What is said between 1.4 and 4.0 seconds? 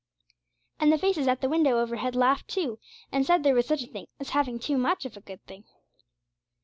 the window overhead laughed too, and said there was such a